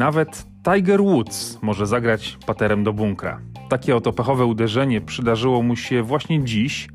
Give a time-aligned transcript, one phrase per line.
[0.00, 3.40] Nawet Tiger Woods może zagrać paterem do bunkra.
[3.68, 6.88] Takie oto pechowe uderzenie przydarzyło mu się właśnie dziś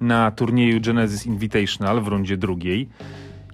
[0.00, 2.88] na turnieju Genesis Invitational w rundzie drugiej.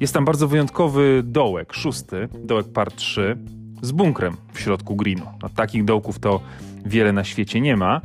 [0.01, 3.37] Jest tam bardzo wyjątkowy dołek, szósty, dołek par 3,
[3.83, 5.27] z bunkrem w środku greenu.
[5.43, 6.41] No, takich dołków to
[6.85, 8.01] wiele na świecie nie ma.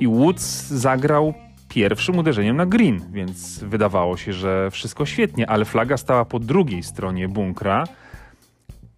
[0.00, 1.34] I Woods zagrał
[1.68, 6.82] pierwszym uderzeniem na green, więc wydawało się, że wszystko świetnie, ale flaga stała po drugiej
[6.82, 7.84] stronie bunkra.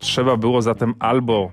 [0.03, 1.53] Trzeba było zatem albo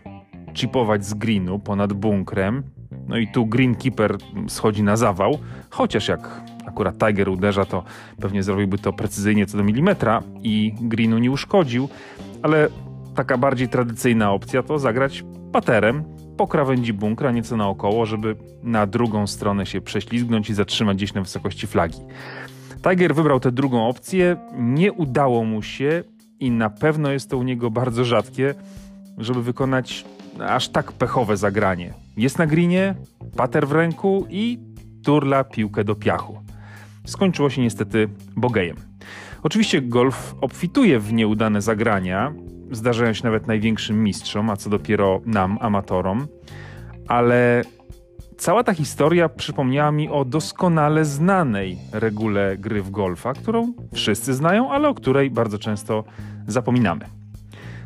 [0.54, 2.64] chipować z greenu ponad bunkrem,
[3.08, 4.18] no i tu greenkeeper
[4.48, 5.38] schodzi na zawał,
[5.70, 7.84] chociaż jak akurat Tiger uderza, to
[8.22, 11.90] pewnie zrobiłby to precyzyjnie co do milimetra i greenu nie uszkodził,
[12.42, 12.68] ale
[13.16, 16.04] taka bardziej tradycyjna opcja to zagrać paterem
[16.38, 21.22] po krawędzi bunkra, nieco naokoło, żeby na drugą stronę się prześlizgnąć i zatrzymać gdzieś na
[21.22, 22.00] wysokości flagi.
[22.90, 26.04] Tiger wybrał tę drugą opcję, nie udało mu się
[26.40, 28.56] i na pewno jest to u niego bardzo rzadkie,
[29.18, 30.06] żeby wykonać
[30.40, 31.94] aż tak pechowe zagranie.
[32.18, 32.96] Jest na grinie,
[33.38, 34.60] pater w ręku i
[35.04, 36.40] turla piłkę do piachu.
[37.06, 38.78] Skończyło się niestety bogejem.
[39.44, 42.34] Oczywiście golf obfituje w nieudane zagrania,
[42.72, 46.28] zdarzają się nawet największym mistrzom, a co dopiero nam, amatorom,
[47.08, 47.64] ale
[48.40, 54.72] cała ta historia przypomniała mi o doskonale znanej regule gry w golfa, którą wszyscy znają,
[54.72, 56.04] ale o której bardzo często
[56.48, 57.06] zapominamy.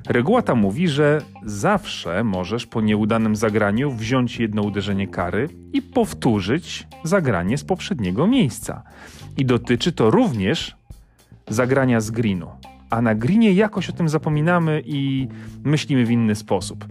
[0.10, 6.88] Reguła ta mówi, że zawsze możesz po nieudanym zagraniu wziąć jedno uderzenie kary i powtórzyć
[7.04, 8.84] zagranie z poprzedniego miejsca.
[9.38, 10.76] I dotyczy to również
[11.50, 12.48] zagrania z greenu.
[12.90, 15.28] A na greenie jakoś o tym zapominamy i
[15.64, 16.86] myślimy w inny sposób.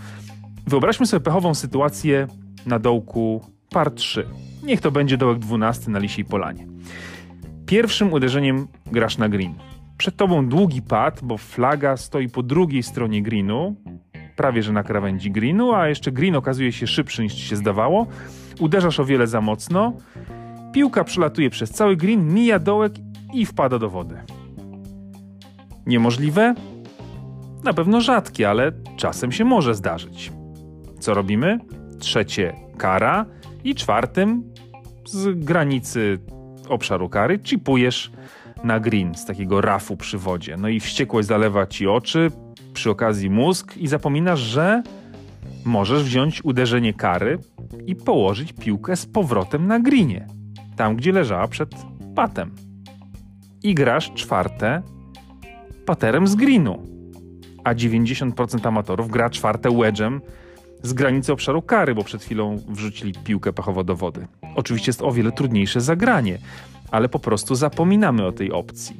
[0.66, 2.26] Wyobraźmy sobie pechową sytuację
[2.66, 4.26] na dołku par 3.
[4.62, 6.66] Niech to będzie dołek 12 na Lisiej Polanie.
[7.66, 9.54] Pierwszym uderzeniem grasz na green.
[9.98, 13.76] Przed tobą długi pad, bo flaga stoi po drugiej stronie greenu,
[14.36, 18.06] prawie że na krawędzi greenu, a jeszcze green okazuje się szybszy niż ci się zdawało.
[18.60, 19.92] Uderzasz o wiele za mocno.
[20.72, 22.92] Piłka przelatuje przez cały green, mija dołek
[23.34, 24.16] i wpada do wody.
[25.86, 26.54] Niemożliwe?
[27.64, 30.32] Na pewno rzadkie, ale czasem się może zdarzyć.
[31.00, 31.58] Co robimy?
[32.02, 33.26] Trzecie kara
[33.64, 34.44] i czwartym
[35.06, 36.18] z granicy
[36.68, 38.12] obszaru kary chipujesz
[38.64, 40.56] na green z takiego rafu przy wodzie.
[40.56, 42.30] No i wściekłość zalewa ci oczy,
[42.74, 44.82] przy okazji mózg i zapominasz, że
[45.64, 47.38] możesz wziąć uderzenie kary
[47.86, 50.26] i położyć piłkę z powrotem na greenie,
[50.76, 51.70] tam gdzie leżała przed
[52.14, 52.54] patem.
[53.62, 54.82] I grasz czwarte
[55.86, 56.82] paterem z greenu.
[57.64, 60.20] A 90% amatorów gra czwarte wedge'em
[60.82, 64.26] z granicy obszaru kary, bo przed chwilą wrzucili piłkę pechowo do wody.
[64.56, 66.38] Oczywiście jest o wiele trudniejsze zagranie,
[66.90, 68.96] ale po prostu zapominamy o tej opcji.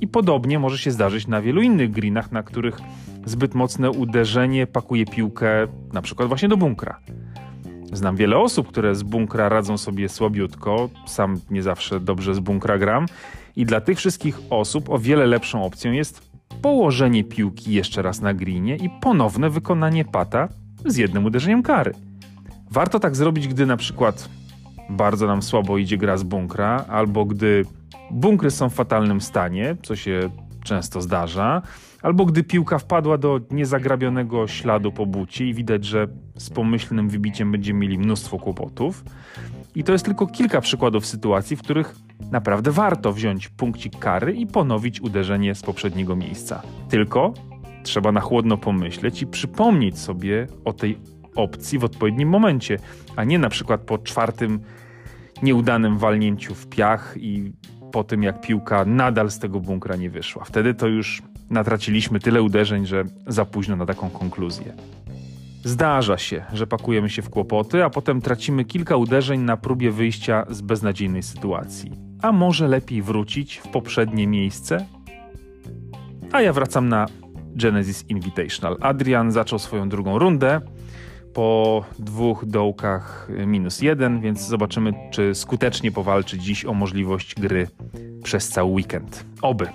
[0.00, 2.80] I podobnie może się zdarzyć na wielu innych greenach, na których
[3.24, 6.98] zbyt mocne uderzenie pakuje piłkę na przykład właśnie do bunkra.
[7.92, 12.78] Znam wiele osób, które z bunkra radzą sobie słabiutko, sam nie zawsze dobrze z bunkra
[12.78, 13.06] gram
[13.56, 16.32] i dla tych wszystkich osób o wiele lepszą opcją jest
[16.62, 20.48] położenie piłki jeszcze raz na greenie i ponowne wykonanie pata
[20.86, 21.92] z jednym uderzeniem kary.
[22.70, 24.28] Warto tak zrobić, gdy na przykład
[24.90, 27.64] bardzo nam słabo idzie gra z bunkra, albo gdy
[28.10, 30.30] bunkry są w fatalnym stanie, co się
[30.64, 31.62] często zdarza,
[32.02, 37.52] albo gdy piłka wpadła do niezagrabionego śladu po buci i widać, że z pomyślnym wybiciem
[37.52, 39.04] będziemy mieli mnóstwo kłopotów.
[39.74, 41.94] I to jest tylko kilka przykładów sytuacji, w których
[42.30, 46.62] naprawdę warto wziąć punkcik kary i ponowić uderzenie z poprzedniego miejsca.
[46.88, 47.34] Tylko
[47.82, 50.98] trzeba na chłodno pomyśleć i przypomnieć sobie o tej
[51.36, 52.78] opcji w odpowiednim momencie,
[53.16, 54.60] a nie na przykład po czwartym
[55.42, 57.52] nieudanym walnięciu w piach i
[57.92, 60.44] po tym, jak piłka nadal z tego bunkra nie wyszła.
[60.44, 64.72] Wtedy to już natraciliśmy tyle uderzeń, że za późno na taką konkluzję.
[65.64, 70.46] Zdarza się, że pakujemy się w kłopoty, a potem tracimy kilka uderzeń na próbie wyjścia
[70.50, 71.90] z beznadziejnej sytuacji.
[72.22, 74.86] A może lepiej wrócić w poprzednie miejsce?
[76.32, 77.06] A ja wracam na
[77.56, 78.76] Genesis Invitational.
[78.80, 80.60] Adrian zaczął swoją drugą rundę
[81.34, 87.68] po dwóch dołkach minus jeden, więc zobaczymy, czy skutecznie powalczy dziś o możliwość gry
[88.22, 89.24] przez cały weekend.
[89.42, 89.68] Oby.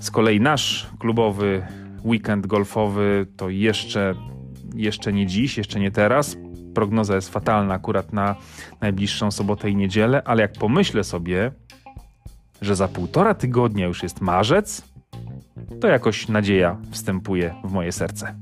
[0.00, 1.66] Z kolei nasz klubowy
[2.04, 4.14] weekend golfowy to jeszcze,
[4.74, 6.36] jeszcze nie dziś, jeszcze nie teraz.
[6.74, 8.36] Prognoza jest fatalna akurat na
[8.80, 11.52] najbliższą sobotę i niedzielę, ale jak pomyślę sobie,
[12.60, 14.82] że za półtora tygodnia już jest marzec,
[15.80, 18.34] to jakoś nadzieja wstępuje w moje serce.